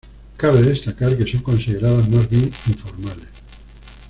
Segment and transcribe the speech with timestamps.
[0.35, 3.29] Cabe destacar que son consideradas más bien informales.